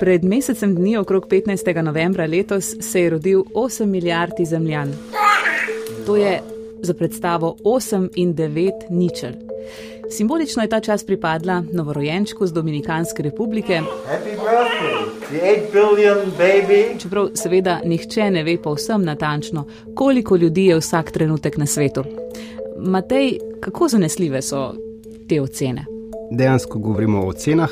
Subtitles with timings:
[0.00, 1.82] Pred mesecem dni, okrog 15.
[1.82, 4.92] novembra letos, se je rodil 8 milijard zemljan.
[6.06, 6.40] To je
[6.82, 9.32] za predstavo 8 in 9 ničel.
[10.10, 13.80] Simbolično je ta čas pripadla novorojenčku z Dominikanske republike.
[16.98, 22.04] Čeprav seveda nihče ne ve povsem natančno, koliko ljudi je vsak trenutek na svetu.
[22.78, 24.72] Matej, kako zanesljive so
[25.28, 25.84] te ocene?
[26.30, 27.70] Dejansko govorimo o ocenah,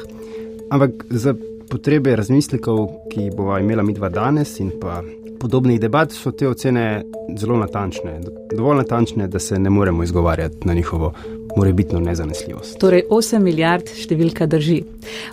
[0.71, 1.35] ampak za
[1.71, 5.03] potrebe razmislekov, ki bova imela mi dva danes in pa
[5.41, 7.03] podobnih debat, so te ocene
[7.39, 8.21] zelo natančne.
[8.57, 11.13] Dovolj natančne, da se ne moremo izgovarjati na njihovo
[11.57, 12.79] morebitno nezanesljivost.
[12.81, 14.81] Torej, 8 milijard številka drži.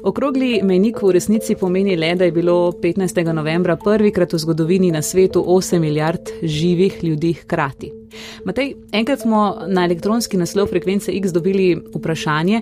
[0.03, 3.21] Okrogli menik v resnici pomeni le, da je bilo 15.
[3.33, 7.91] novembra prvikrat v zgodovini na svetu 8 milijard živih ljudi hkrati.
[8.45, 12.61] Matej, enkrat smo na elektronski naslov frekvence X dobili vprašanje,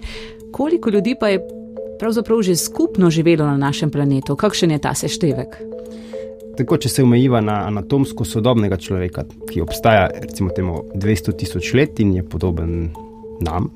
[0.52, 1.42] koliko ljudi pa je
[1.99, 4.36] pravzaprav že skupno živelo na našem planetu.
[4.36, 5.58] Kakšen je ta seštevek?
[6.58, 11.99] Tako, če se omejiva na anatomsko sodobnega človeka, ki obstaja recimo temu 200 tisoč let
[12.02, 12.89] in je podoben
[13.41, 13.71] nam,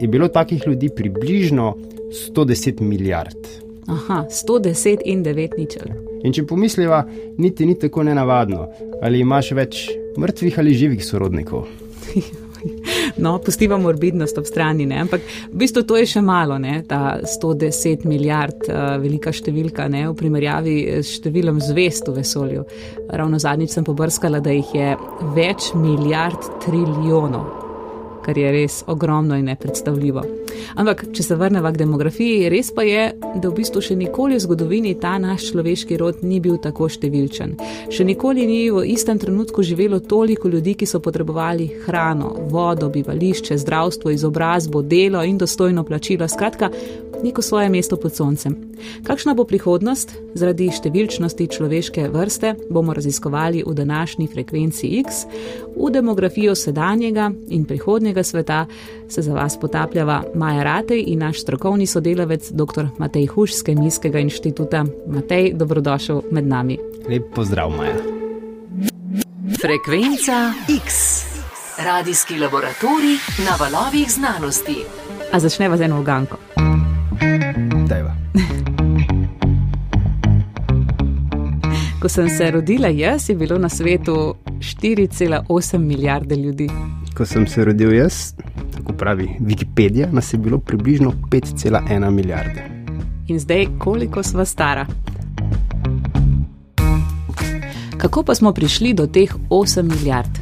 [0.00, 1.74] je bilo takih ljudi približno
[2.12, 3.48] 110 milijard.
[3.86, 5.90] Aha, 110 in 9 ničel.
[6.22, 7.02] In če pomisliva,
[7.38, 8.68] niti ni tako nenavadno,
[9.02, 11.66] ali imaš več mrtvih ali živih sorodnikov.
[13.16, 15.00] No, pustiva morbidnost ob strani, ne?
[15.02, 16.76] ampak v bistvu to je še malo, ne?
[16.86, 20.04] ta 110 milijard uh, velika številka ne?
[20.10, 22.62] v primerjavi s številom zvest v vesolju.
[23.10, 24.94] Ravno zadnjič sem pobrskala, da jih je
[25.34, 27.61] več milijard trilijonov
[28.24, 30.24] kar je res ogromno in nepredstavljivo.
[30.78, 34.44] Ampak, če se vrnemo k demografiji, res pa je, da v bistvu še nikoli v
[34.44, 37.56] zgodovini ta naš človeški rod ni bil tako številčen.
[37.92, 43.58] Še nikoli ni v istem trenutku živelo toliko ljudi, ki so potrebovali hrano, vodo, bivališče,
[43.58, 46.28] zdravstvo, izobrazbo, delo in dostojno plačilo.
[46.28, 46.70] Skratka,
[47.22, 48.56] neko svoje mesto pod soncem.
[49.06, 55.24] Kakšna bo prihodnost zaradi številčnosti človeške vrste, bomo raziskovali v današnji frekvenci X,
[55.76, 58.66] v demografijo sedanjega in prihodnjega sveta
[59.08, 62.86] se za vas potapljava Maja Ratej in naš strokovni sodelavec dr.
[62.98, 64.84] Matej Huš z Kemijskega inštituta.
[65.06, 66.78] Matej, dobrodošel med nami.
[67.08, 67.96] Lep pozdrav, Maja.
[69.60, 70.52] Frekvenca
[70.84, 70.94] X.
[71.84, 74.76] Radijski laboratorij na valovih znanosti.
[75.32, 76.36] A začneva z eno uganko.
[77.88, 78.12] Dajva.
[82.02, 86.68] Ko sem se rodila jaz, je bilo na svetu 4,8 milijarde ljudi.
[87.16, 88.32] Ko sem se rodil jaz,
[88.74, 92.64] tako pravi Wikipedija, nas je bilo približno 5,1 milijarde.
[93.28, 94.86] In zdaj, koliko sva stara?
[97.98, 100.38] Kako pa smo prišli do teh 8 milijard?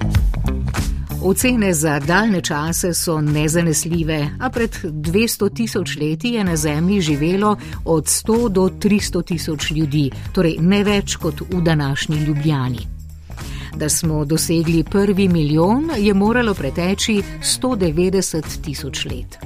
[1.23, 7.57] Ocene za daljne čase so nezanesljive, a pred 200 tisoč leti je na Zemlji živelo
[7.85, 13.00] od 100 do 300 tisoč ljudi, torej ne več kot v današnji Ljubljani.
[13.81, 19.39] Da smo dosegli prvi milijon, je moralo preteči 190 tisoč let.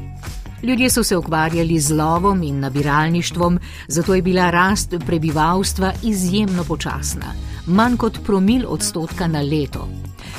[0.62, 3.58] Ljudje so se ukvarjali z lovom in nabiralništvom,
[3.88, 7.34] zato je bila rast prebivalstva izjemno počasna,
[7.66, 9.88] manj kot promil odstotka na leto.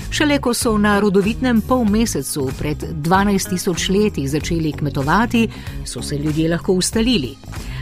[0.09, 5.47] Šele ko so na rodovitnem polmesecu pred 12 tisoč leti začeli kmetovati,
[5.85, 7.35] so se ljudje lahko ustalili.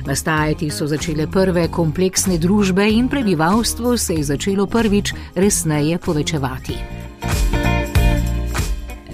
[0.06, 7.03] Nastajati so začele prve kompleksne družbe in prebivalstvo se je začelo prvič resneje povečevati.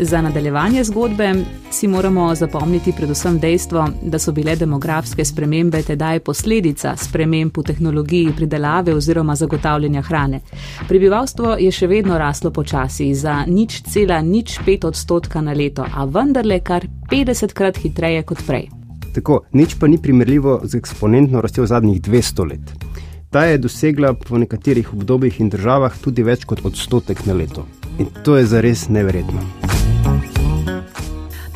[0.02, 1.34] Za nadaljevanje zgodbe
[1.72, 8.32] si moramo zapomniti predvsem dejstvo, da so bile demografske spremembe tedaj posledica sprememb v tehnologiji
[8.36, 10.40] pridelave oziroma zagotavljanja hrane.
[10.88, 16.06] Prebivalstvo je še vedno raslo počasi, za nič cela nič pet odstotka na leto, a
[16.06, 18.70] vendarle kar 50 krat hitreje kot prej.
[19.14, 22.72] Tako, nič pa ni primerljivo z eksponentno rastjo zadnjih 200 let.
[23.30, 27.68] Ta je dosegla v nekaterih obdobjih in državah tudi več kot odstotek na leto.
[28.00, 29.69] In to je zares neverjetno.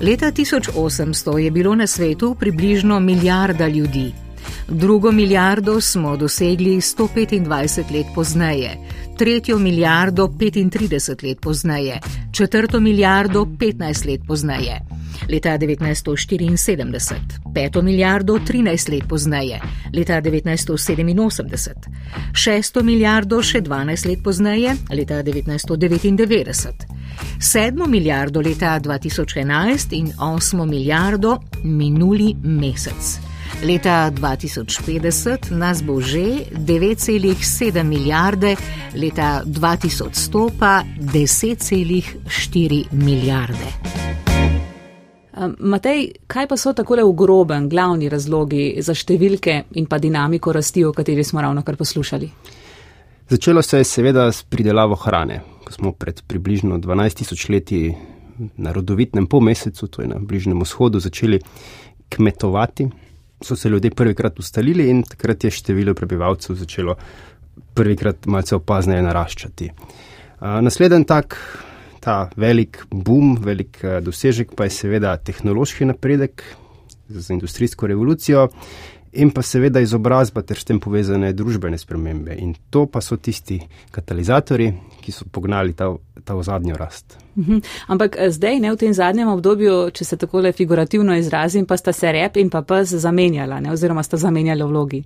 [0.04, 4.12] Leta 1800 je bilo na svetu približno milijarda ljudi.
[4.68, 8.78] Drugo milijardo smo dosegli 125 let pozneje,
[9.18, 12.00] tretjo milijardo 35 let pozneje,
[12.32, 14.80] četrto milijardo 15 let pozneje,
[15.30, 17.16] leta 1974,
[17.54, 19.62] peto milijardo 13 let pozneje,
[19.94, 21.74] leta 1987,
[22.34, 26.68] šesto milijardo še 12 let pozneje, leta 1999,
[27.40, 33.33] sedmo milijardo leta 2011 in osmo milijardo minuli mesec.
[33.64, 38.56] Leta 2050 nas bo že 9,7 milijarde,
[38.96, 43.68] leta 2100 pa 10,4 milijarde.
[45.60, 50.84] Matej, kaj pa so tako le ugroben glavni razlogi za številke in pa dinamiko rasti,
[50.84, 52.30] o kateri smo ravno kar poslušali?
[53.30, 57.96] Začelo se je seveda s pridelavo hrane, ko smo pred približno 12 tisoč leti
[58.58, 61.40] na rodovitnem polmesecu, to je na Bližnjem vzhodu, začeli
[62.10, 62.90] kmetovati.
[63.44, 66.96] So se ljudje prvikrat ustalili in takrat je število prebivalcev začelo
[67.76, 69.70] prvikrat malce opazneje naraščati.
[70.42, 71.36] Naslednji tak,
[72.04, 76.44] ta velik boom, velik dosežek pa je seveda tehnološki napredek
[77.10, 78.48] z industrijsko revolucijo
[79.14, 82.36] in pa seveda izobrazba ter s tem povezane družbene spremembe.
[82.40, 83.60] In to pa so tisti
[83.92, 84.72] katalizatori,
[85.02, 85.92] ki so pognali ta,
[86.24, 87.18] ta zadnjo rast.
[87.36, 87.60] Mhm.
[87.88, 91.78] Ampak eh, zdaj, ne v tem zadnjem obdobju, če se tako le figurativno izrazim, pa
[91.78, 93.72] sta se rep in pa pes zamenjala, ne?
[93.74, 95.04] oziroma sta zamenjala vlogi.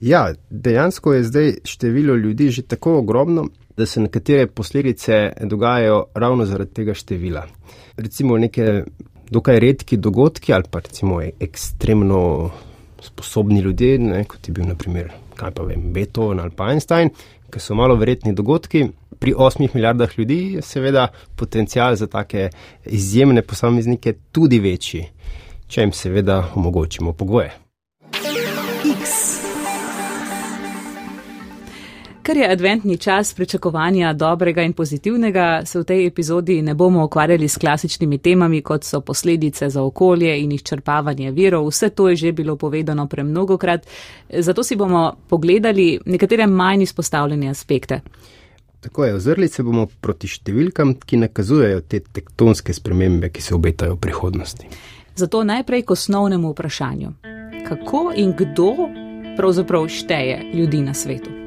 [0.00, 6.46] Ja, dejansko je zdaj število ljudi že tako ogromno, da se nekatere posledice dogajajo ravno
[6.46, 7.46] zaradi tega števila.
[7.96, 8.84] Recimo neke
[9.30, 12.50] dokaj redki dogodki ali pa recimo ekstremno
[13.02, 17.10] sposobni ljudje, ne, kot je bil naprimer, kaj pa vem, Beethoven ali pa Einstein,
[17.50, 18.86] ki so malo verjetni dogodki.
[19.18, 22.50] Pri 8 milijardah ljudi je seveda potencial za take
[22.84, 25.06] izjemne posameznike tudi večji,
[25.68, 27.65] če jim seveda omogočimo pogoje.
[32.26, 37.48] Ker je adventni čas pričakovanja dobrega in pozitivnega, se v tej epizodi ne bomo ukvarjali
[37.48, 41.68] s klasičnimi temami, kot so posledice za okolje in izčrpavanje virov.
[41.68, 43.86] Vse to je že bilo povedano premnogokrat,
[44.38, 48.00] zato si bomo pogledali nekatere manj izpostavljene aspekte.
[48.80, 53.94] Tako je, ozrli se bomo proti številkam, ki nakazujejo te tektonske spremembe, ki se obetajo
[53.94, 54.66] v prihodnosti.
[55.14, 57.14] Zato najprej k osnovnemu vprašanju.
[57.68, 58.72] Kako in kdo
[59.36, 61.45] pravzaprav šteje ljudi na svetu?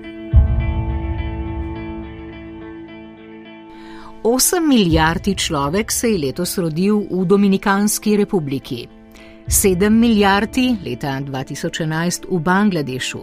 [4.24, 8.88] 8 milijardi človek se je letos rodil v Dominikanski republiki,
[9.48, 13.20] 7 milijardi leta 2011 v Bangladešu.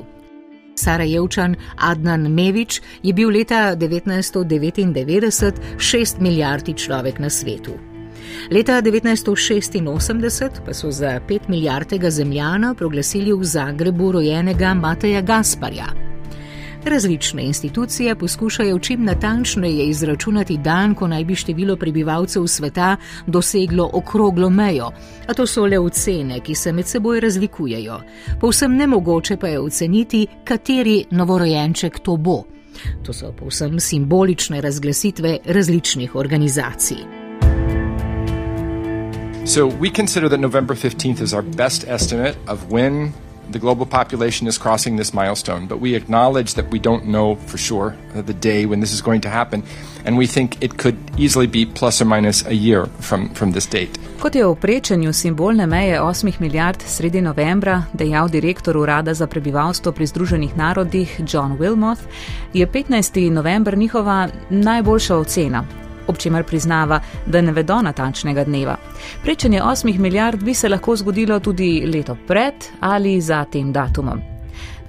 [0.74, 7.72] Sarajevčan Adnan Mevič je bil leta 1999 6 milijardi človek na svetu.
[8.50, 16.15] Leta 1986 pa so za 5 milijardega zemljana proglasili v Zagrebu rojenega Mateja Gasparja.
[16.86, 22.96] Različne institucije poskušajo čim natančneje izračunati dan, ko naj bi število prebivalcev sveta
[23.26, 24.90] doseglo okroglo mejo,
[25.26, 28.00] a to so le ocene, ki se med seboj razlikujejo.
[28.40, 32.42] Povsem nemogoče pa je oceniti, kateri novorojenček to bo.
[33.02, 36.96] To so povsem simbolične razglasitve različnih organizacij.
[39.44, 43.12] So we consider that November 15th is our best estimate of when
[43.50, 47.58] the global population is crossing this milestone, but we acknowledge that we don't know for
[47.58, 49.62] sure the day when this is going to happen,
[50.04, 53.66] and we think it could easily be plus or minus a year from, from this
[53.66, 53.98] date.
[54.20, 59.92] Kot je v prečenju simbolne meje 8 milijard sredi novembra dejal direktor Urada za prebivalstvo
[59.92, 62.02] pri Združenih narodih John Wilmoth,
[62.52, 63.30] je 15.
[63.30, 68.76] november njihova najboljša ocena, ob čemer priznava, da ne vedo natančnega dneva.
[69.22, 74.20] Prečenje 8 milijard bi se lahko zgodilo tudi leto pred ali za tem datumom.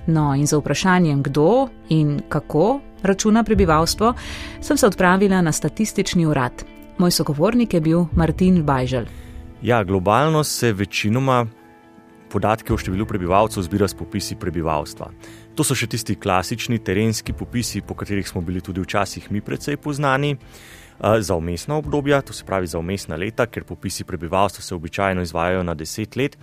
[0.07, 4.13] No, in za vprašanjem, kdo in kako računa prebivalstvo,
[4.61, 6.63] sem se odpravila na statistični urad.
[6.97, 9.05] Moj sogovornik je bil Martin Bajžel.
[9.61, 11.45] Ja, globalno se večinoma
[12.29, 15.09] podatke o številu prebivalcev zbira s popisi prebivalstva.
[15.55, 19.77] To so še tisti klasični terenski popisi, po katerih smo bili tudi včasih mi precej
[19.77, 20.35] poznani
[21.19, 25.63] za umestna obdobja, to se pravi za umestna leta, ker popisi prebivalstva se običajno izvajajo
[25.63, 26.37] na deset let,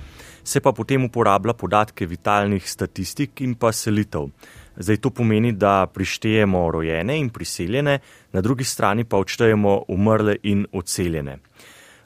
[0.44, 4.28] se pa potem uporablja podatke vitalnih statistik in pa selitev.
[4.76, 7.98] Zdaj to pomeni, da prištejemo rojene in priseljene,
[8.32, 11.38] na drugi strani pa odštejemo umrle in odseljene.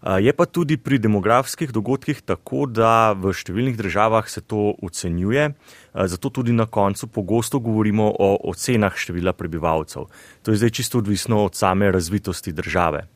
[0.03, 5.51] Je pa tudi pri demografskih dogodkih tako, da v številnih državah se to ocenjuje,
[5.91, 10.07] zato tudi na koncu pogosto govorimo o ocenah števila prebivalcev.
[10.43, 13.09] To je zdaj čisto odvisno od same razvitosti države.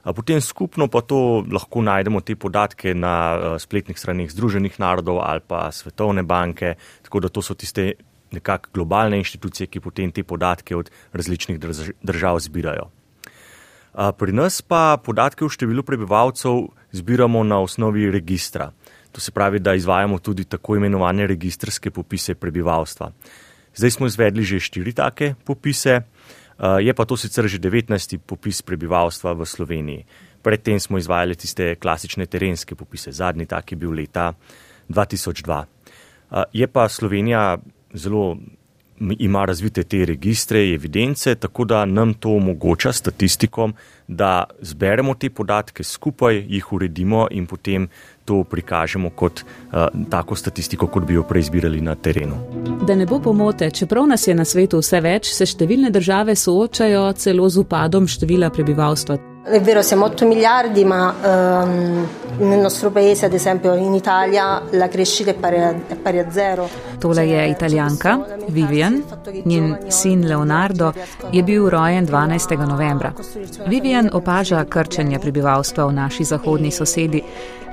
[0.00, 5.68] Potem skupno pa to lahko najdemo te podatke na spletnih straneh Združenih narodov ali pa
[5.72, 7.92] Svetovne banke, tako da to so tiste
[8.32, 11.58] nekak globalne inštitucije, ki potem te podatke od različnih
[12.02, 12.88] držav zbirajo.
[13.90, 18.70] Pri nas pa podatke o številu prebivalcev zbiramo na osnovi registra.
[19.10, 23.10] To se pravi, da izvajamo tudi tako imenovane registrske popise prebivalstva.
[23.74, 26.00] Zdaj smo izvedli že štiri take popise,
[26.80, 28.18] je pa to sicer že 19.
[28.22, 30.04] popis prebivalstva v Sloveniji.
[30.42, 34.32] Predtem smo izvajali tiste klasične terenske popise, zadnji tak je bil leta
[34.88, 35.64] 2002.
[36.52, 37.58] Je pa Slovenija
[37.94, 38.38] zelo
[39.18, 43.74] ima razvite te registre, evidence, tako da nam to omogoča statistikom,
[44.08, 47.88] da zberemo te podatke skupaj, jih uredimo in potem
[48.24, 52.36] to prikažemo kot uh, tako statistiko, kot bi jo preizbirali na terenu.
[52.86, 57.12] Da ne bo pomote, čeprav nas je na svetu vse več, se številne države soočajo
[57.12, 59.29] celo z upadom števila prebivalstva.
[59.42, 62.06] È vero, siamo 8 miliardi, ma um,
[62.38, 66.30] nel nostro paese, ad esempio in Italia, la crescita è pari a, è pari a
[66.30, 66.68] zero.
[66.98, 68.18] Tole je italijanka
[68.48, 69.02] Vivian,
[69.44, 70.92] njen sin Leonardo
[71.30, 72.66] je bil rojen 12.
[72.66, 73.12] novembra.
[73.66, 77.24] Vivian opaža krčenje prebivalstva v naši zahodni sosedi.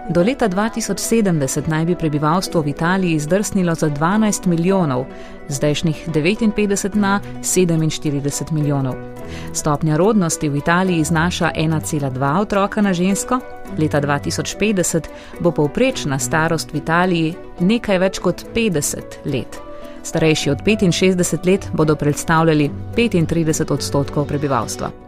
[0.09, 5.05] Do leta 2070 naj bi prebivalstvo v Italiji zdrsnilo za 12 milijonov,
[5.49, 8.95] zdajšnjih 59 na 47 milijonov.
[9.53, 13.39] Stopnja rodnosti v Italiji znaša 1,2 otroka na žensko,
[13.77, 15.07] leta 2050
[15.39, 19.59] bo povprečna starost v Italiji nekaj več kot 50 let.
[20.03, 25.06] Starejši od 65 let bodo predstavljali 35 odstotkov prebivalstva.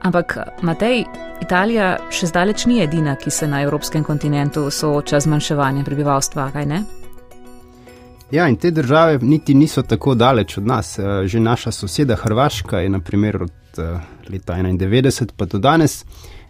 [0.00, 1.02] Ampak, Matej,
[1.44, 6.66] Italija še zdaleč ni edina, ki se na evropskem kontinentu sooča z manjševanjem prebivalstva, kaj
[6.66, 6.78] ne?
[8.30, 10.98] Ja, in te države niti niso tako daleč od nas.
[10.98, 13.98] Eh, že naša soseda Hrvaška je, naprimer, od eh,
[14.32, 16.04] leta 1991 pa do danes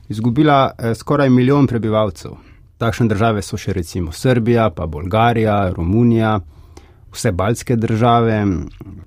[0.09, 2.37] izgubila eh, skoraj milijon prebivalcev.
[2.79, 6.39] Takšne države so še recimo Srbija, pa Bolgarija, Romunija,
[7.13, 8.45] vse baltske države,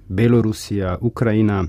[0.07, 1.63] Belorusija, Ukrajina.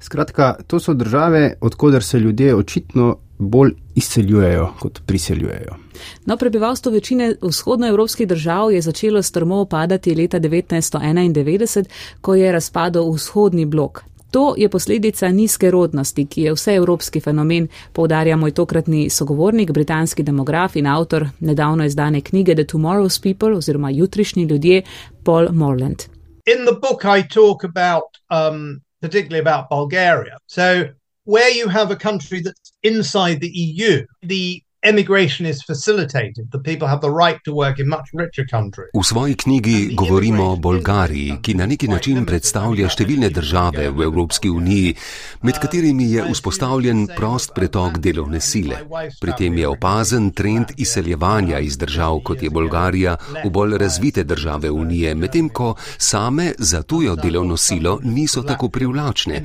[0.00, 5.76] Skratka, to so države, odkudar se ljudje očitno bolj izseljujejo, kot priseljujejo.
[6.24, 11.84] No, prebivalstvo večine vzhodnoevropskih držav je začelo strmo padati leta 1991,
[12.20, 14.02] ko je razpadel vzhodni blok.
[14.30, 20.76] To je posledica nizke rodnosti, ki je vseevropski fenomen, poudarja moj tokratni sogovornik, britanski demograf
[20.76, 24.82] in avtor nedavno izdane knjige The Tomorrow's People oziroma Jutrišnji ljudje,
[25.24, 26.02] Paul Morland.
[26.46, 30.36] In the book I talk about um, particularly about Bulgaria.
[30.46, 30.88] So,
[31.24, 36.50] where you have a country that's inside the EU, the emigration is facilitated.
[36.50, 38.90] The people have the right to work in much richer countries.
[38.94, 44.50] V svoji knjigi govorimo o Bolgariji, ki na neki način predstavlja številne države v Evropski
[44.50, 44.94] uniji,
[45.42, 48.78] med katerimi je vzpostavljen prost pretok delovne sile.
[49.20, 54.70] Pri tem je opazen trend izseljevanja iz držav, kot je Bolgarija, v bolj razvite države
[54.70, 59.42] unije, medtem ko same za tujo delovno silo niso tako privlačne.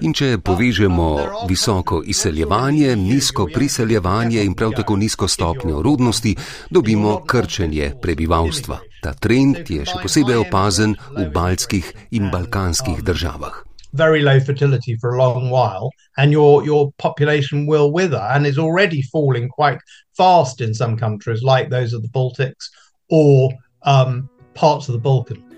[0.00, 1.08] In če povežemo
[1.48, 6.34] visoko izseljevanje, nizko priseljevanje in prav tako tako nizko stopnjo rodnosti,
[6.70, 8.78] dobimo krčenje prebivalstva.
[9.02, 13.62] Ta trend je še posebej opazen v baltskih in balkanskih državah.
[13.92, 18.58] Very low fertility for a long while, and your, your population will wither and is
[18.58, 19.78] already falling quite
[20.16, 22.72] fast in some countries, like those of the Baltics
[23.10, 23.52] or
[23.86, 25.52] um, parts of the Balkans.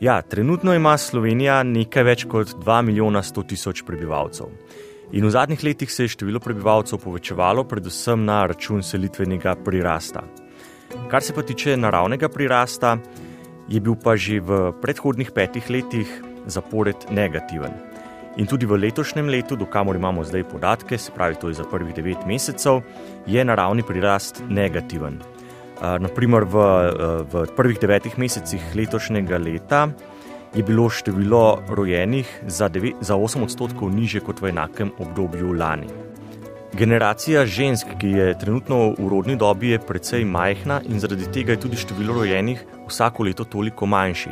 [0.00, 4.52] Ja, trenutno ima Slovenija nekaj več kot 2 milijona 100 tisoč prebivalcev.
[5.12, 10.24] In v zadnjih letih se je število prebivalcev povečevalo, predvsem na račun selitvenega prirasta.
[11.10, 12.96] Kar se pa tiče naravnega prirasta,
[13.68, 16.10] je bil pa že v predhodnih petih letih
[16.46, 17.70] zapored negativen.
[18.36, 21.64] In tudi v letošnjem letu, do kamor imamo zdaj podatke, se pravi, to je za
[21.64, 22.82] prvih devet mesecev,
[23.26, 25.22] je naravni prirast negativen.
[25.80, 26.56] Naprimer, v,
[27.32, 29.88] v prvih devetih mesecih letošnjega leta
[30.54, 35.88] je bilo število rojenih za, 9, za 8 odstotkov niže kot v enakem obdobju lani.
[36.76, 41.60] Generacija žensk, ki je trenutno v rodni dobi, je precej majhna in zaradi tega je
[41.60, 44.30] tudi število rojenih vsako leto toliko manjši.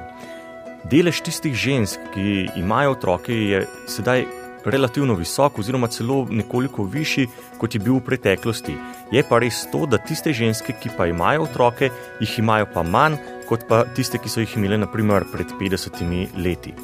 [0.91, 4.27] Delež tistih žensk, ki imajo otroke, je sedaj
[4.65, 7.29] relativno visok, oziroma celo nekoliko višji,
[7.59, 8.77] kot je bil v preteklosti.
[9.13, 11.91] Je pa res to, da tiste ženske, ki pa imajo otroke,
[12.21, 13.17] jih imajo pa manj,
[13.49, 16.75] kot pa tiste, ki so jih imele naprimer pred 50 leti.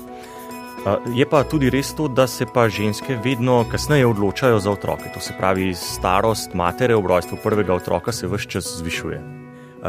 [1.12, 5.10] Je pa tudi res to, da se pa ženske vedno kasneje odločajo za otroke.
[5.12, 9.20] To se pravi, starost matere ob rojstvu prvega otroka se vse čas zvišuje.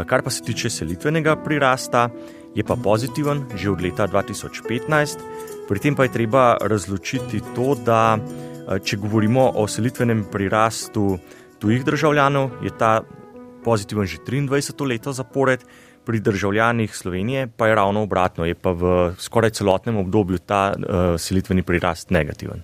[0.08, 2.10] Kar pa se tiče selitvenega prirasta,
[2.56, 5.24] je pa pozitiven že od leta 2015.
[5.68, 8.20] Pri tem pa je treba razločiti to, da
[8.84, 11.20] če govorimo o selitvenem prirastu
[11.60, 13.02] tujih državljanov, je ta
[13.64, 15.64] pozitiven že 23 leto zapored,
[16.12, 20.84] pri državljanih Slovenije pa je ravno obratno, je pa v skoraj celotnem obdobju ta uh,
[21.18, 22.62] selitveni prirast negativen.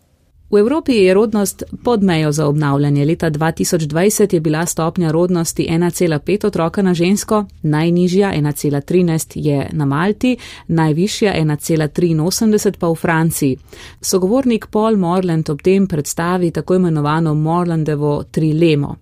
[0.50, 3.06] V Evropi je rodnost pod mejo za obnavljanje.
[3.06, 10.38] Leta 2020 je bila stopnja rodnosti 1,5 otroka na žensko, najnižja 1,13 je na Malti,
[10.68, 13.58] najvišja 1,83 pa v Franciji.
[14.02, 18.96] Sogovornik Paul Morland ob tem predstavi tako imenovano Morlandevo trilemo.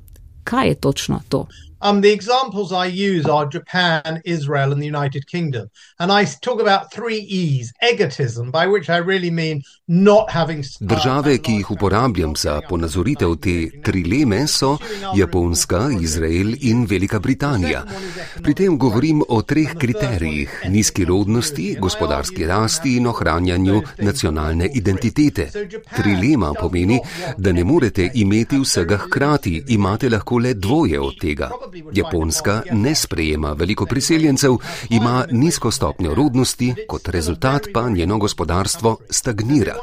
[0.44, 1.48] Kaj je točno to?
[1.82, 5.68] Um, the examples I use are Japan, Israel, and the United Kingdom.
[6.00, 10.64] And I talk about three E's egotism, by which I really mean not having.
[10.80, 14.78] Države, ki jih uporabljam za ponazoritev te trileme, so
[15.16, 17.84] Japonska, Izrael in Velika Britanija.
[18.44, 25.52] Pri tem govorim o treh kriterijih: nizki rodnosti, gospodarski rasti in ohranjanju nacionalne identitete.
[25.96, 27.00] Trilema pomeni,
[27.38, 31.50] da ne morete imeti vsega hkrati, imate lahko le dvoje od tega.
[31.94, 34.52] Japonska ne sprejema veliko priseljencev,
[34.90, 39.76] ima nizko stopnjo rodnosti, kot rezultat pa njeno gospodarstvo stagnira.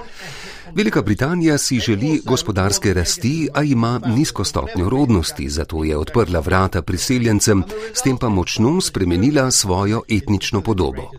[0.75, 6.83] Velika Britanija si želi gospodarske rasti, a ima nizko stopnjo rodnosti, zato je odprla vrata
[6.83, 7.63] priseljencem,
[7.95, 11.11] s tem pa močno spremenila svojo etnično podobo.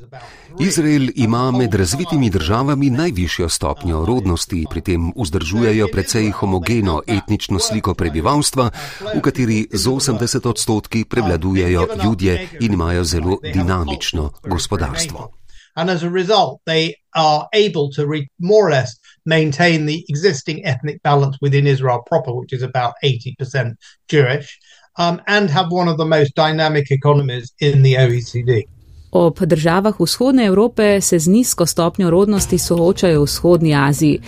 [0.59, 7.93] Izrael ima med razvitimi državami najvišjo stopnjo rodnosti, pri tem vzdržujejo precej homogeno etnično sliko
[7.93, 8.69] prebivalstva,
[9.15, 15.31] v kateri z 80 odstotki prevladujejo ljudje in imajo zelo dinamično gospodarstvo.
[15.75, 20.61] And as a result, they are able to re- more or less maintain the existing
[20.65, 23.75] ethnic balance within Israel proper, which is about 80%
[24.07, 24.59] Jewish,
[24.97, 28.63] um, and have one of the most dynamic economies in the OECD.
[29.11, 34.19] Ob državah vzhodne Evrope se z nizko stopnjo rodnosti soočajo v vzhodnji Aziji.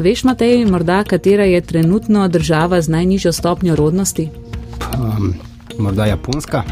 [0.00, 4.28] Veš, Matej, morda katera je trenutno država z najnižjo stopnjo rodnosti?
[4.94, 5.34] Um,
[5.78, 6.62] morda Japonska.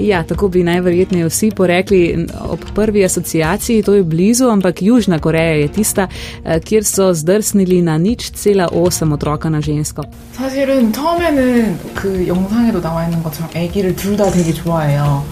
[0.00, 5.54] Ja, tako bi najverjetneje vsi porekli ob prvi asociaciji, to je blizu, ampak Južna Koreja
[5.54, 6.08] je tista,
[6.44, 10.02] eh, kjer so zdrsnili na nič cela osem otroka na žensko.
[10.38, 15.24] 사실은 처음에는 그 영상에도 나와 있는 것처럼 아기를 둘 다 되게 좋아해요.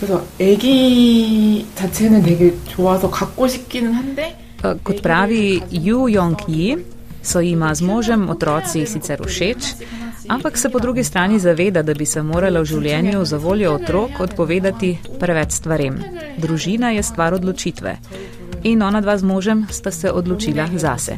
[0.00, 6.76] 그래서 아기 자체는 되게 좋아서 갖고 싶기는 한데 Eh, Kot pravi Yu Yong-yi,
[7.22, 9.74] so jima z možem otroci sicer všeč,
[10.27, 14.19] ampak se po drugi strani zaveda, da bi se morala v življenju za voljo otrok
[14.19, 15.99] odpovedati preveč stvarem.
[16.37, 17.97] Družina je stvar odločitve.
[18.63, 21.17] In ona dva z možem sta se odločila zase.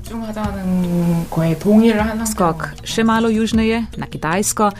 [2.25, 4.71] Skok še malo južneje, na Kitajsko.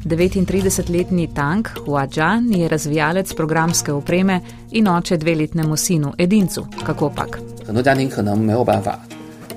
[0.00, 4.40] 39-letni Tang Huajan je razvijalec programske opreme
[4.72, 7.36] in oče dveletnemu sinu, edincu, kakopak.
[7.66, 8.98] 很多家庭可能没有办法，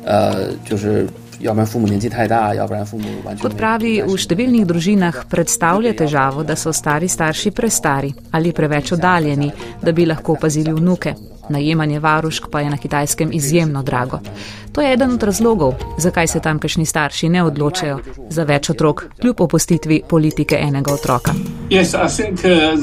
[0.05, 7.50] 呃，就是 no, 要不然父母年纪太大，要不然父母完全 Kot 没 pravi, v številnih družinah predstavlja težavo, da so stari starši
[7.50, 11.14] prestari ali preveč oddaljeni, da bi lahko pazili vnuke.
[11.48, 14.20] Najemanje varušk pa je na kitajskem izjemno drago.
[14.72, 19.40] To je eden od razlogov, zakaj se tamkajšnji starši ne odločajo za več otrok, kljub
[19.40, 21.32] opustitvi politike enega otroka.
[21.70, 22.76] Yes, I think uh,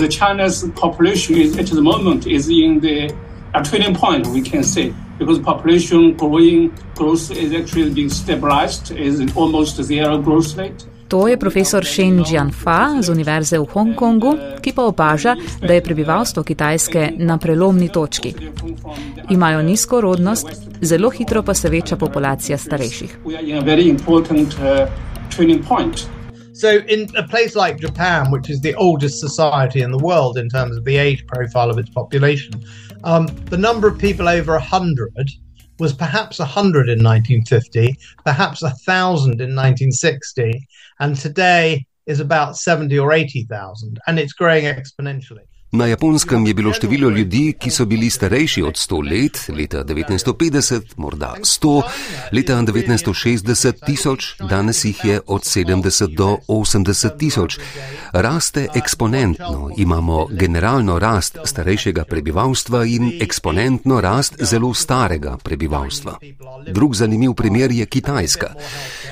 [3.54, 4.26] a turning point.
[4.26, 10.56] We can say because population growing growth is actually being stabilized, is almost zero growth
[10.56, 10.84] rate.
[11.08, 16.42] To je profesor Shen Jianfa z Univerze v Hongkongu, ki pa opaža, da je prebivalstvo
[16.42, 18.34] Kitajske na prelomni točki.
[19.30, 20.46] Imajo nizko rodnost,
[20.80, 23.18] zelo hitro pa se veča populacija starejših.
[23.24, 24.86] We are in a very important uh,
[25.36, 26.06] turning point.
[26.54, 30.48] So, in a place like Japan, which is the oldest society in the world in
[30.48, 32.52] terms of the age profile of its population,
[33.04, 35.30] um, the number of people over 100
[35.78, 40.66] was perhaps 100 in 1950, perhaps 1,000 in 1960,
[41.00, 45.46] and today is about 70 or 80,000, and it's growing exponentially.
[45.72, 50.80] Na japonskem je bilo število ljudi, ki so bili starejši od 100 let, leta 1950,
[50.96, 51.82] morda 100,
[52.32, 57.58] leta 1960 tisoč, danes jih je od 70 do 80 tisoč.
[58.12, 66.18] Raste eksponentno, imamo generalno rast starejšega prebivalstva in eksponentno rast zelo starega prebivalstva.
[66.66, 68.54] Drug zanimiv primer je Kitajska.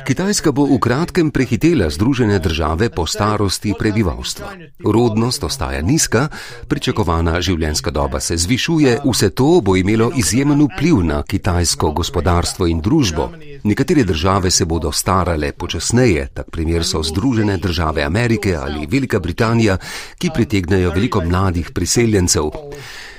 [0.07, 4.47] Kitajska bo v kratkem prehitela Združene države po starosti prebivalstva.
[4.85, 6.29] Rodnost ostaja nizka,
[6.69, 12.81] pričakovana življenjska doba se zvišuje, vse to bo imelo izjemen vpliv na kitajsko gospodarstvo in
[12.81, 13.31] družbo.
[13.65, 19.77] Nekatere države se bodo starale počasneje, tak primer so Združene države Amerike ali Velika Britanija,
[20.19, 22.51] ki pritegnajo veliko mladih priseljencev.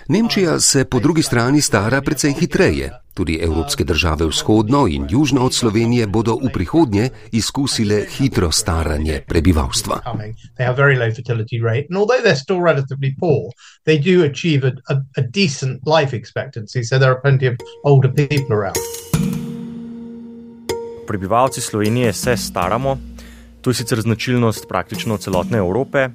[0.09, 2.91] Nemčija se po drugi strani stara precej hitreje.
[3.13, 10.01] Tudi evropske države vzhodno in južno od Slovenije bodo v prihodnje izkusile hitro staranje prebivalstva.
[21.07, 22.97] Prebivalci Slovenije se staramo,
[23.61, 26.09] to je sicer značilnost praktično celotne Evrope,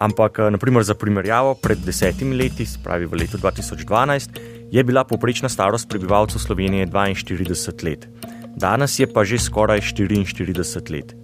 [0.00, 4.40] ampak eh, naprimer za primerjavo, pred desetimi leti, se pravi v letu 2012,
[4.72, 8.08] je bila povprečna starost prebivalcev Slovenije 42 let,
[8.56, 11.14] danes je pa že skoraj 44 let.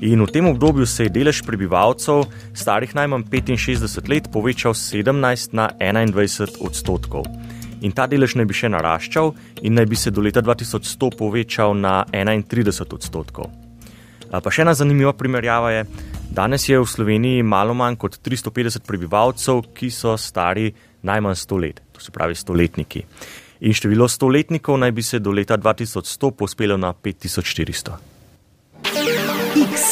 [0.00, 2.22] In v tem obdobju se je delež prebivalcev
[2.54, 7.26] starih najmanj 65 let povečal z 17 na 21 odstotkov.
[7.82, 11.74] In ta delež naj bi še naraščal in naj bi se do leta 2100 povečal
[11.74, 13.50] na 31 odstotkov.
[14.30, 15.82] Pa še ena zanimiva primerjava je,
[16.38, 20.70] danes je v Sloveniji malo manj kot 350 prebivalcev, ki so stari
[21.02, 23.02] najmanj 100 let, to se pravi stoletniki.
[23.66, 27.98] In število stoletnikov naj bi se do leta 2100 pospelo na 5400.
[29.66, 29.82] X.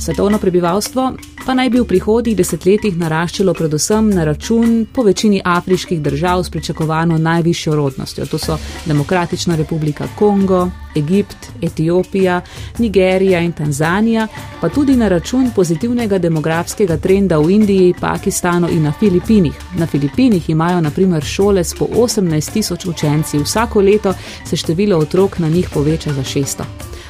[0.00, 1.12] Svetovno prebivalstvo
[1.50, 6.50] pa naj bi v prihodnjih desetletjih naraščalo predvsem na račun po večini afriških držav s
[6.50, 8.26] pričakovano najvišjo rodnostjo.
[8.26, 12.40] To so Demokratična republika Kongo, Egipt, Etiopija,
[12.78, 14.28] Nigerija in Tanzanija,
[14.60, 19.56] pa tudi na račun pozitivnega demografskega trenda v Indiji, Pakistanu in na Filipinih.
[19.78, 25.38] Na Filipinih imajo naprimer šole s po 18 tisoč učenci, vsako leto se število otrok
[25.38, 26.64] na njih poveča za 600.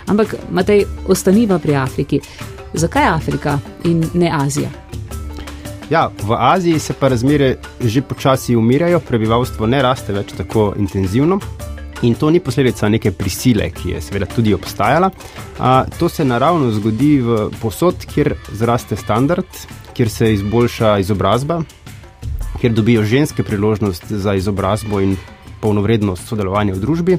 [0.06, 2.20] Ampak, Matej, ostaniva pri Afriki.
[2.72, 4.70] Zakaj Afrika in ne Azija?
[5.90, 11.40] Ja, v Aziji se pa razmere že počasi umirajo, prebivalstvo ne raste več tako intenzivno.
[12.02, 15.10] In to ni posledica neke prisile, ki je seveda tudi obstajala.
[15.58, 19.58] A, to se naravno zgodi v posod, kjer zraste standard,
[19.92, 21.60] kjer se izboljša izobrazba,
[22.60, 25.16] kjer dobijo ženske priložnost za izobrazbo in
[25.60, 27.18] polnovrednost sodelovanja v družbi.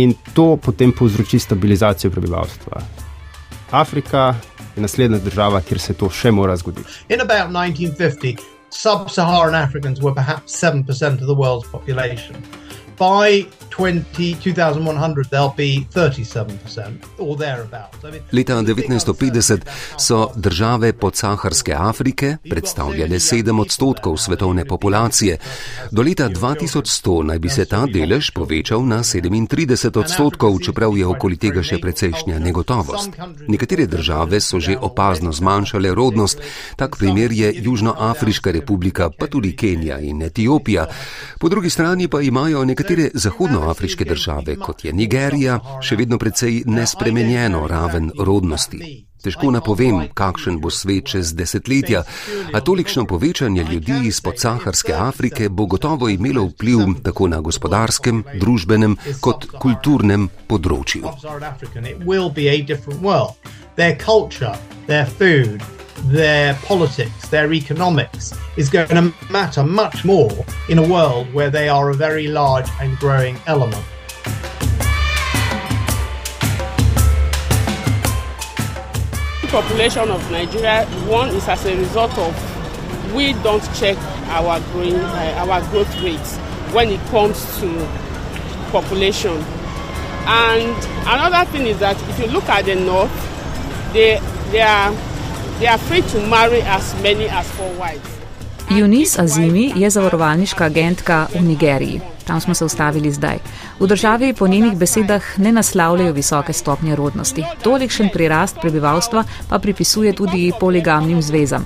[0.00, 2.80] In to potem povzroči stabilizacijo prebivalstva.
[3.72, 4.34] Afrika
[4.76, 6.88] je naslednja država, kjer se to še mora zgoditi.
[7.08, 12.36] In about 1950, sub-Saharan Africans were perhaps 7% of the world's population.
[12.98, 18.04] By 20, 2100, they'll be 37% or thereabouts.
[18.04, 19.60] I mean, Leta 1950
[19.98, 25.38] so države podsaharske Afrike predstavljale 7 odstotkov svetovne populacije.
[25.90, 31.36] Do leta 2100 naj bi se ta delež povečal na 37 odstotkov, čeprav je okoli
[31.36, 33.10] tega še precejšnja negotovost.
[33.48, 36.40] Nekatere države so že opazno zmanjšale rodnost,
[36.76, 40.86] tak primer je Južnoafriška republika, pa tudi Kenija in Etiopija.
[41.38, 42.81] Po drugi strani pa imajo nekatere
[43.14, 49.06] zahodnoafriške države, kot je Nigerija, še vedno precej nespremenjeno raven rodnosti.
[49.22, 52.02] Težko napovem, kakšen bo svet čez desetletja,
[52.52, 58.96] a tolikšno povečanje ljudi iz podsaharske Afrike bo gotovo imelo vpliv tako na gospodarskem, družbenem
[59.20, 61.06] kot kulturnem področju.
[64.88, 65.81] Their
[66.62, 70.30] politics, their economics is going to matter much more
[70.68, 73.84] in a world where they are a very large and growing element.
[79.42, 83.96] The population of Nigeria, one is as a result of we don't check
[84.28, 86.36] our growing uh, our growth rates
[86.72, 87.68] when it comes to
[88.70, 89.36] population.
[90.24, 90.76] And
[91.06, 93.12] another thing is that if you look at the north,
[93.92, 94.92] they they are
[95.62, 98.10] they are free to marry as many as four wives.
[98.70, 102.00] Eunice Azimi je zavarovalniška agentka v Nigeriji.
[102.26, 103.38] Tam smo se ustavili zdaj.
[103.80, 107.44] V državi po njenih besedah ne naslavljajo visoke stopnje rodnosti.
[107.62, 111.64] Tolikšen prirast prebivalstva pa pripisuje tudi poligamnim zvezam.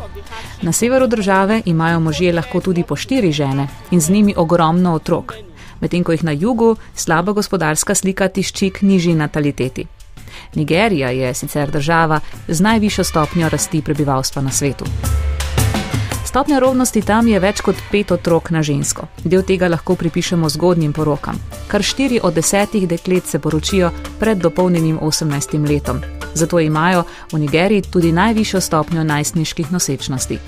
[0.63, 5.35] Na severu države imajo možje lahko tudi po štiri žene in z njimi ogromno otrok,
[5.81, 9.87] medtem ko jih na jugu slaba gospodarska slika tišči k nižji nataliteti.
[10.55, 14.85] Nigerija je sicer država z najvišjo stopnjo rasti prebivalstva na svetu.
[16.37, 19.07] Stopnja rodnosti tam je več kot pet otrok na žensko.
[19.25, 21.39] Del tega lahko pripišemo zgodnjim porokam.
[21.71, 23.89] Kar štiri od desetih deklet se poročijo
[24.21, 26.03] pred dopolnjenim 18 letom.
[26.35, 30.39] Zato imajo v Nigeriji tudi najvišjo stopnjo najstniških nosečnosti.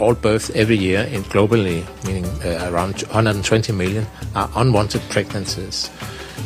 [0.00, 5.90] All births every year in globally, meaning uh, around 120 million, are unwanted pregnancies.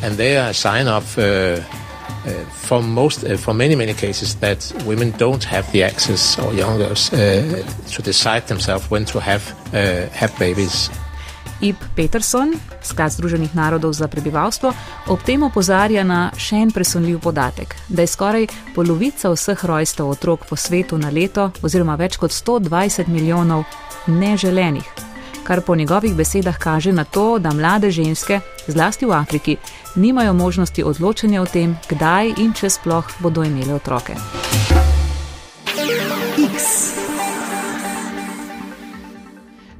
[0.03, 1.59] And they are a sign of uh,
[2.25, 6.53] Uh, for most, uh, for many, many cases, that women don't have the access, or
[6.53, 7.17] young girls, uh,
[7.91, 9.43] to decide themselves when to have
[10.11, 10.89] have babies.
[11.61, 14.73] Ip Peterson, sklad Združenih narodov za prebivalstvo,
[15.07, 20.49] ob tem opozarja na še en presunljiv podatek, da je skoraj polovica vseh rojstev otrok
[20.49, 23.63] po svetu na leto, oziroma več kot 120 milijonov,
[24.09, 25.14] neželenih
[25.45, 29.57] kar po njegovih besedah kaže na to, da mlade ženske, zlasti v Afriki,
[29.95, 34.17] nimajo možnosti odločanja o tem, kdaj in če sploh bodo imeli otroke.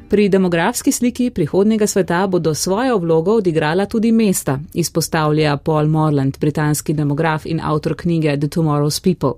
[0.10, 6.94] Pri demografski sliki prihodnega sveta bodo svojo vlogo odigrala tudi mesta, izpostavlja Paul Morland, britanski
[6.94, 9.32] demograf in avtor knjige The Tomorrow's People.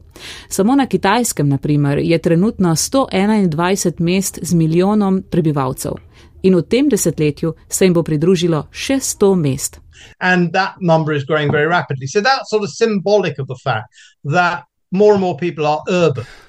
[0.50, 6.07] Samo na kitajskem, na primer, je trenutno 121 mest z milijonom prebivalcev.
[6.44, 9.80] In v tem desetletju se jim bo pridružilo še 100 mest.
[10.20, 12.08] And that number is growing very rapidly.
[12.08, 13.88] So that's sort of symbolic of the fact
[14.24, 14.64] that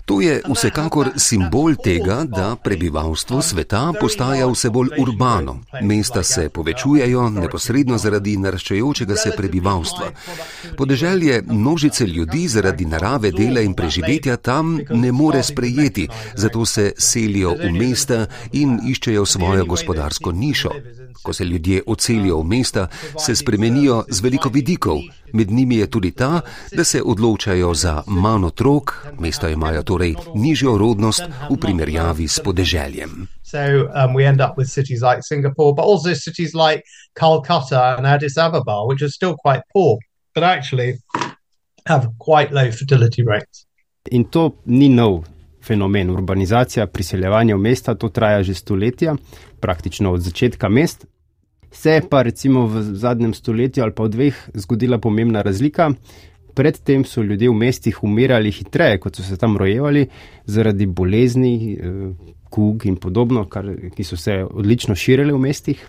[0.09, 5.59] To je vsekakor simbol tega, da prebivalstvo sveta postaja vse bolj urbano.
[5.83, 10.09] Mesta se povečujejo neposredno zaradi naraščajočega se prebivalstva.
[10.77, 17.53] Podeželje množice ljudi zaradi narave dela in preživetja tam ne more sprejeti, zato se selijo
[17.61, 20.73] v mesta in iščejo svojo gospodarsko nišo.
[21.23, 24.99] Ko se ljudje ocelijo v mesta, se spremenijo z veliko vidikov.
[25.33, 26.41] Med njimi je tudi ta,
[26.73, 29.98] da se odločajo za manj otrok, mesta imajo torej
[30.35, 33.29] nižjo rodnost v primerjavi s podeželjem.
[33.43, 36.83] So um, we end up with cities like Singapore, but also cities like
[37.15, 39.99] Calcutta and Addis Ababa, which are still quite poor,
[40.35, 40.99] but actually
[41.87, 43.67] have quite low fertility rates.
[44.11, 45.25] In to ni nov
[45.69, 46.11] fenomen.
[46.11, 49.17] Urbanizacija, priseljevanje v mesta, to traja že stoletja,
[49.61, 51.07] praktično od začetka mest.
[51.73, 55.91] Se je pa recimo v zadnjem stoletju ali pa v dveh zgodila pomembna razlika.
[56.59, 60.09] Predtem so ljudje v mestih umirali hitreje, kot so se tam rojevali,
[60.47, 65.87] zaradi bolezni, eh, kug in podobno, kar, ki so se odlično širili v mestih.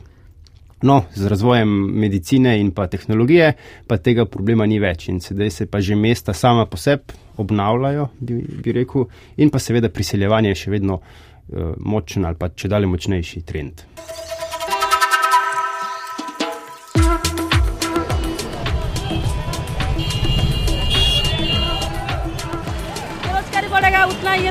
[0.82, 3.54] No, z razvojem medicine in pa tehnologije
[3.88, 8.08] pa tega problema ni več in sedaj se pa že mesta sama po sebi obnavljajo,
[8.20, 12.72] bi, bi rekel, in pa seveda priseljevanje je še vedno uh, močen ali pa če
[12.72, 13.84] dalje močnejši trend.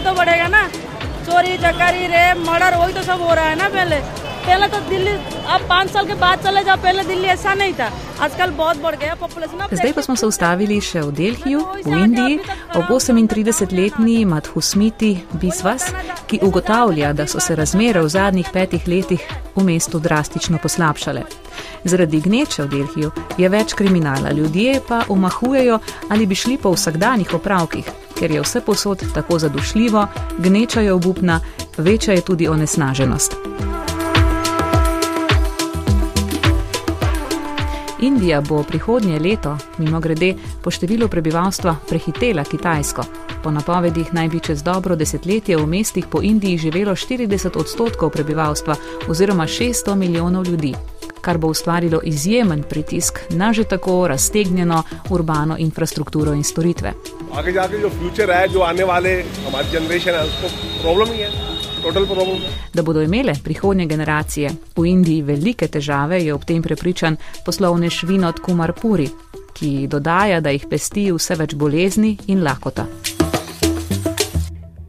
[0.08, 0.68] तो बढ़ेगा ना
[1.28, 4.00] चोरी चकारी rape murder वही तो सब हो रहा है ना पहले
[4.46, 5.12] पहले तो दिल्ली
[5.54, 7.92] अब पाँच साल के बाद चले जाओ पहले दिल्ली ऐसा नहीं था
[8.24, 12.39] आजकल बहुत बढ़ गया population Zdaj pa smo se ustavili še v Delhiju, v Indiji,
[12.76, 15.12] ob 38-letni Madhusmiti
[15.42, 15.89] Bisvas,
[16.28, 21.24] ki ugotavlja, da so se razmere v zadnjih petih letih v mestu drastično poslabšale.
[21.84, 27.34] Zaradi gneče v Delhiju je več kriminala, ljudje pa omahujejo ali bi šli po vsakdanjih
[27.34, 30.07] opravkih, ker je vse posod tako zadušljivo,
[30.39, 31.41] gneča je obupna,
[31.79, 33.37] večja je tudi onesnaženost.
[38.01, 43.03] Indija bo prihodnje leto, mimo grede, po številu prebivalstva prehitela Kitajsko.
[43.43, 48.77] Po napovedih naj bi čez dobro desetletje v mestih po Indiji živelo 40 odstotkov prebivalstva
[49.09, 50.75] oziroma 600 milijonov ljudi,
[51.21, 56.93] kar bo ustvarilo izjemen pritisk na že tako raztegnjeno urbano infrastrukturo in storitve.
[57.35, 60.49] Agar jaake jo future hai, jo aane wale hamari generation hai, usko
[60.83, 61.59] problem hi hai.
[62.75, 68.41] Da bodo imele prihodnje generacije v Indiji velike težave, je ob tem prepričan poslovnež Vinod
[68.41, 69.09] Kumar Puri,
[69.55, 72.87] ki dodaja, da jih pesti vse več bolezni in lakota.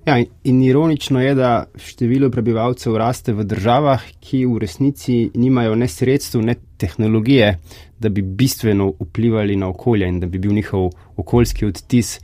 [0.10, 5.88] Ja, in ironično je, da število prebivalcev raste v državah, ki v resnici nimajo ne
[5.88, 7.52] sredstev, ne tehnologije,
[8.00, 12.20] da bi bistveno vplivali na okolje in da bi bil njihov okoljski odtis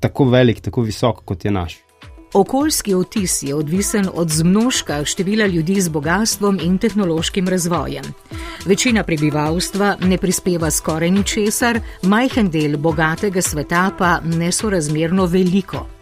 [0.00, 1.76] tako velik, tako visok, kot je naš.
[2.32, 8.04] Okoljski otis je odvisen od zmnožka števila ljudi z bogatstvom in tehnološkim razvojem.
[8.64, 15.97] Večina prebivalstva ne prispeva skoraj ničesar, majhen del bogatega sveta pa nesorazmerno veliko.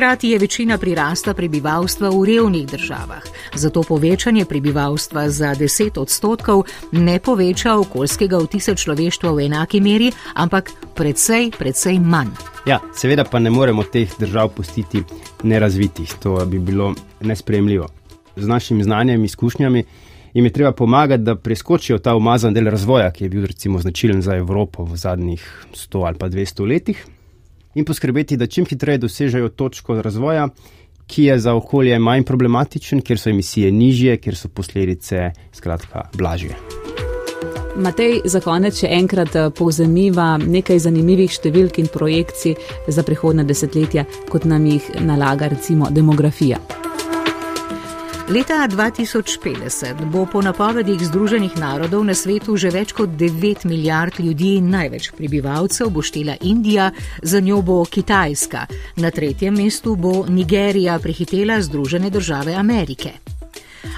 [0.00, 3.22] Hkrati je večina prirasta prebivalstva v revnih državah,
[3.54, 10.72] zato povečanje prebivalstva za 10 odstotkov ne poveča okoljskega vtisa človeštva v enaki meri, ampak
[10.96, 12.32] predvsej, predvsej manj.
[12.66, 15.04] Ja, seveda pa ne moremo teh držav pustiti
[15.42, 17.92] nerazvitih, to bi bilo nespremljivo.
[18.36, 19.84] Z našim znanjem in izkušnjami
[20.34, 24.22] jim je treba pomagati, da preskočijo ta umazan del razvoja, ki je bil recimo značilen
[24.22, 27.06] za Evropo v zadnjih 100 ali pa 200 letih
[27.74, 30.48] in poskrbeti, da čim hitreje dosežejo točko razvoja,
[31.06, 36.54] ki je za okolje manj problematičen, ker so emisije nižje, ker so posledice skratka blažje.
[37.76, 42.56] Matej, za konec še enkrat eh, povzemiva nekaj zanimivih številk in projekcij
[42.90, 46.58] za prihodne desetletja, kot nam jih nalaga recimo demografija.
[48.30, 54.62] Leta 2050 bo po napovedih Združenih narodov na svetu že več kot 9 milijard ljudi
[54.62, 56.92] največ prebivalcev bo štela Indija,
[57.26, 58.66] za njo bo Kitajska,
[59.02, 63.18] na tretjem mestu bo Nigerija prehitela Združene države Amerike.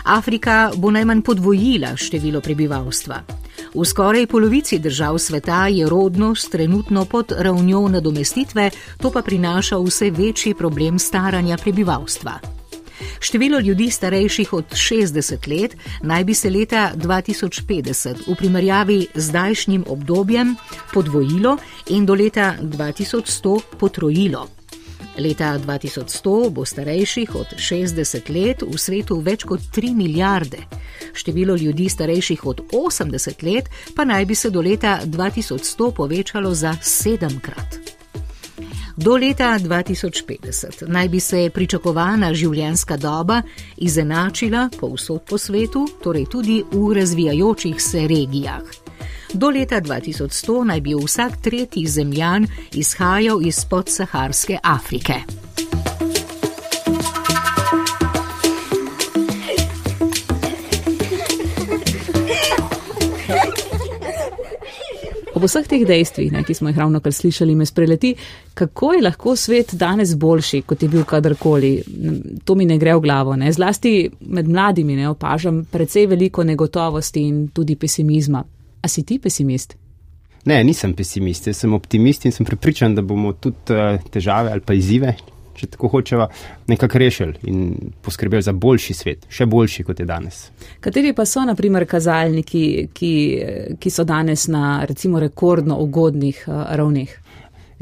[0.09, 3.21] Afrika bo najmanj podvojila število prebivalstva.
[3.75, 10.11] V skoraj polovici držav sveta je rodnost trenutno pod ravnjo nadomestitve, to pa prinaša vse
[10.11, 12.62] večji problem staranja prebivalstva.
[13.23, 19.85] Število ljudi starejših od 60 let naj bi se leta 2050 v primerjavi z zdajšnjim
[19.89, 20.57] obdobjem
[20.95, 21.57] podvojilo
[21.87, 24.49] in do leta 2100 potrojilo.
[25.19, 30.59] Leta 2100 bo starejših od 60 let v svetu več kot 3 milijarde.
[31.15, 36.75] Število ljudi starejših od 80 let pa naj bi se do leta 2100 povečalo za
[36.83, 37.92] sedemkrat.
[38.97, 43.43] Do leta 2050 naj bi se pričakovana življenjska doba
[43.77, 48.63] izenačila povsod po svetu, torej tudi v razvijajočih se regijah.
[49.33, 55.23] Do leta 2100 naj bi vsak tretji zemljan izhajal iz podsaharske Afrike.
[65.43, 68.13] Ob vseh teh dejstvih, ne, ki smo jih ravno kar slišali, me spreleti,
[68.55, 71.73] kako je lahko svet danes boljši, kot je bil kadarkoli.
[72.47, 73.35] To mi ne gre v glavo.
[73.37, 73.51] Ne.
[73.51, 78.45] Zlasti med mladimi ne, opažam precej veliko negotovosti in tudi pesimizma.
[78.83, 79.75] A si ti pesimist?
[80.47, 84.63] Ne, nisem pesimist, jaz sem optimist in sem pripričan, da bomo tudi uh, težave ali
[84.63, 85.17] pa izzive,
[85.57, 86.29] če tako hočeva,
[86.69, 90.45] nekako rešili in poskrbeli za boljši svet, še boljši kot je danes.
[90.81, 93.13] Kateri pa so, na primer, kazalniki, ki,
[93.81, 97.19] ki so danes na recimo rekordno ugodnih uh, ravneh?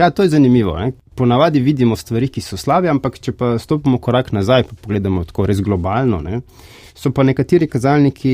[0.00, 0.78] Ja, to je zanimivo.
[0.78, 0.92] Ne?
[1.14, 5.44] Ponavadi vidimo stvari, ki so slabe, ampak če pa stopimo korak nazaj, pa pogledamo tako
[5.50, 6.40] res globalno, ne?
[6.96, 8.32] so pa nekateri kazalniki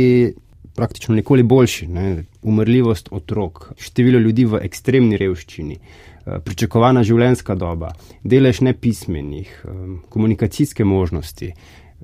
[0.77, 1.89] praktično nikoli boljši.
[1.91, 2.25] Ne?
[2.43, 7.93] Umrljivost otrok, število ljudi v ekstremni revščini, eh, pričakovana življenjska doba,
[8.25, 9.71] delež nepismenih, eh,
[10.09, 11.53] komunikacijske možnosti,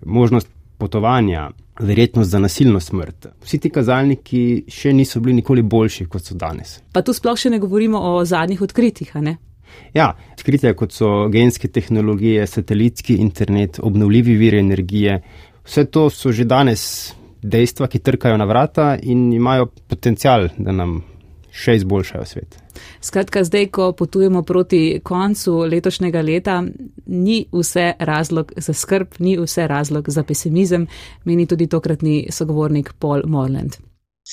[0.04, 3.26] možnost potovanja, verjetnost za nasilno smrt.
[3.42, 6.80] Vsi ti kazalniki še niso bili nikoli boljši, kot so danes.
[6.92, 9.36] Pa tu sploh še ne govorimo o zadnjih odkritjih, ne?
[9.94, 15.22] Ja, odkritja kot so genske tehnologije, satelitski internet, obnovljivi viri energije,
[15.64, 21.00] vse to so že danes dejstva, ki trkajo na vrata in imajo potencial, da nam
[21.52, 22.56] še izboljšajo svet.
[23.00, 26.62] Skratka, zdaj, ko potujemo proti koncu letošnjega leta,
[27.06, 30.86] ni vse razlog za skrb, ni vse razlog za pesimizem,
[31.24, 33.76] meni tudi tokratni sogovornik Paul Morland.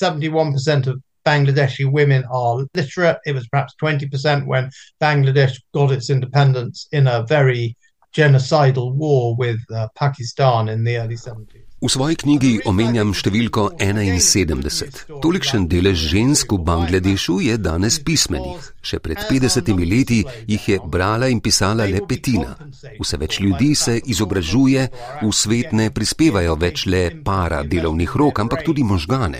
[0.01, 3.19] 71% of Bangladeshi women are literate.
[3.25, 7.75] It was perhaps 20% when Bangladesh got its independence in a very
[8.15, 11.68] genocidal war with uh, Pakistan in the early 70s.
[11.79, 14.97] V svoji knjigi omenjam številko 71.
[15.23, 18.59] Tolikšen delež žensk v Bangladešu je danes pismenih.
[18.83, 22.57] Še pred 50 leti jih je brala in pisala le petina.
[22.99, 24.83] Vse več ljudi se izobražuje,
[25.23, 29.39] v svet ne prispevajo več le para delovnih rok, ampak tudi možgane.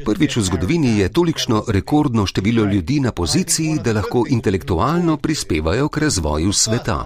[0.00, 6.08] Prvič v zgodovini je tolikšno rekordno število ljudi na poziciji, da lahko intelektualno prispevajo k
[6.08, 7.04] razvoju sveta.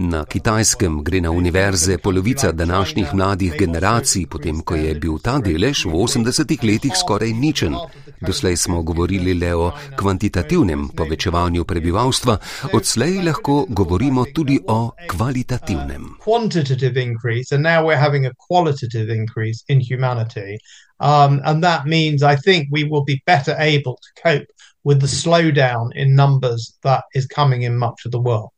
[0.00, 5.84] Na kitajskem gre na univerze polovica današnjih mladih generacij, potem ko je bil ta delež
[5.84, 7.74] v 80-ih letih skoraj ničen.
[8.20, 12.38] Doslej smo govorili le o kvantitativnem povečevanju prebivalstva,
[12.72, 16.04] odslej lahko govorimo tudi o kvalitativnem.
[21.00, 24.46] Um, and that means I think we will be better able to cope
[24.84, 28.50] with the slowdown in numbers that is coming in much of the world.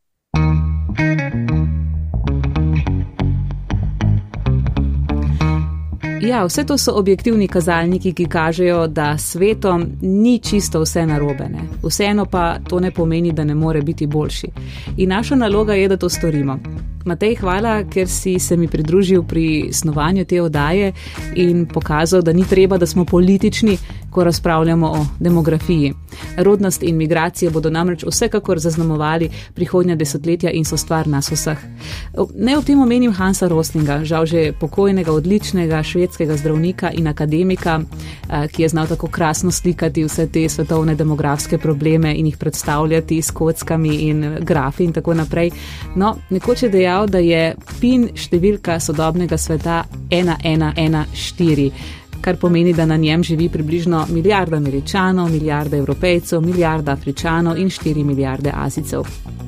[6.23, 11.63] Ja, vse to so objektivni kazalniki, ki kažejo, da svetom ni čisto vse narobene.
[11.83, 14.49] Vseeno pa to ne pomeni, da ne more biti boljši.
[14.97, 16.59] In naša naloga je, da to storimo.
[17.05, 20.93] Matej, hvala, ker si se mi pridružil pri snovanju te oddaje
[21.35, 23.79] in pokazal, da ni treba, da smo politični,
[24.11, 25.95] ko razpravljamo o demografiji.
[26.37, 31.59] Rodnost in migracije bodo namreč vsekakor zaznamovali prihodnja desetletja in so stvar nas vseh.
[32.35, 37.81] Ne v tem omenim Hansa Roslinga, žal že pokojnega, odličnega švedskega zdravnika in akademika,
[38.53, 43.31] ki je znal tako krasno slikati vse te svetovne demografske probleme in jih predstavljati s
[43.31, 45.51] kockami in grafi in tako naprej.
[45.97, 52.97] No, nekoč je dejal, da je pin številka sodobnega sveta 1114 kar pomeni, da na
[52.97, 59.07] njem živi približno milijarda američanov, milijarda evropejcev, milijarda afričanov in 4 milijarde azicev.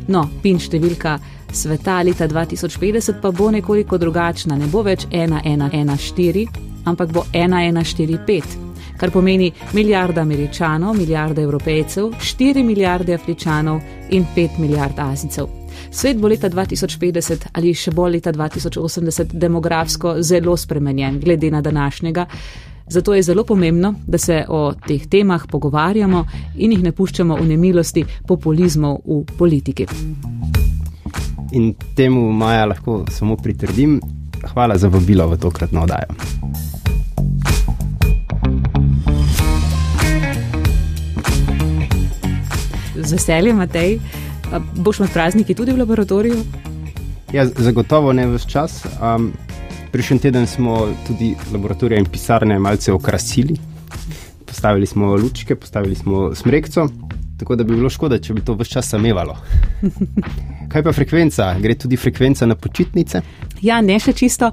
[0.08, 1.18] No, pin številka
[1.52, 8.58] sveta leta 2050 pa bo nekoliko drugačna, ne bo več 1114, ampak bo 1145.
[8.98, 15.61] Kar pomeni milijarda američanov, milijarda evropejcev, 4 milijarde afričanov in 5 milijard azicev.
[15.92, 22.26] Svet bo leta 2050 ali še bolj leta 2080 demografsko zelo spremenjen, glede na današnjega.
[22.88, 26.24] Zato je zelo pomembno, da se o teh temah pogovarjamo
[26.56, 29.86] in jih ne puščamo v nemilosti populizmov v politiki.
[31.52, 34.00] In temu Maja lahko samo pritrdim.
[34.52, 36.16] hvala za vabilo v tokratno oddajo.
[42.96, 44.21] Z veseljem, Matej.
[44.60, 46.36] Boš med prazniki tudi v laboratoriju?
[47.32, 48.84] Ja, zagotovo ne vse čas.
[49.00, 49.32] Um,
[49.92, 53.56] Prejšnji teden smo tudi laboratorije in pisarne malce okrasili.
[54.46, 56.88] Postavili smo lučke, postavili smo smrekco,
[57.38, 59.36] tako da bi bilo škoda, če bi to vse čas samevalo.
[60.72, 61.50] Kaj pa frekvenca?
[61.60, 63.20] Gre tudi frekvenca na počitnice?
[63.62, 64.50] Ja, ne še čisto.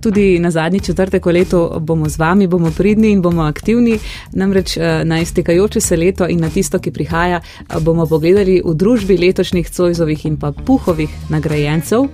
[0.00, 3.98] Tudi na zadnji četrtek leto bomo z vami, bomo pridni in bomo aktivni.
[4.32, 7.40] Namreč na iztekajoče se leto in na tisto, ki prihaja,
[7.80, 12.06] bomo pogledali v družbi letošnjih Cojzovih in pa Puhovih nagrajencev.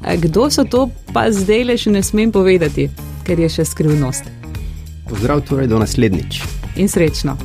[0.00, 2.88] Kdo so to, pa zdaj le še ne smem povedati,
[3.24, 4.28] ker je še skrivnost.
[5.10, 6.42] Pozdrav, torej do naslednjič.
[6.76, 7.36] In srečno.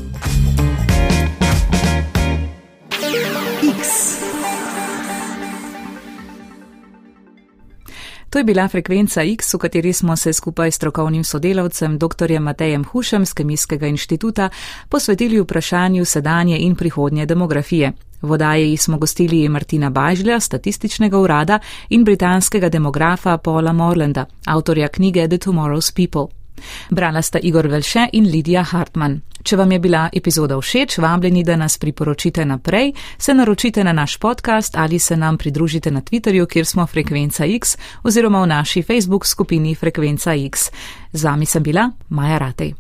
[8.36, 12.40] To je bila frekvenca X, v kateri smo se skupaj s strokovnim sodelavcem dr.
[12.40, 14.50] Matejem Hušem z Kemijskega inštituta
[14.90, 17.92] posvetili vprašanju sedanje in prihodnje demografije.
[18.22, 21.60] V oddaji smo gostili Martina Bažlja, statističnega urada
[21.90, 26.45] in britanskega demografa Paula Morlanda, avtorja knjige The Tomorrow's People.
[26.90, 29.22] Brala sta Igor Velše in Lidija Hartmann.
[29.44, 34.18] Če vam je bila epizoda všeč, vabljeni, da nas priporočite naprej, se naročite na naš
[34.18, 39.26] podcast ali se nam pridružite na Twitterju, kjer smo Frekvenca X oziroma v naši Facebook
[39.26, 40.70] skupini Frekvenca X.
[41.14, 42.76] Z vami sem bila Maja Ratej.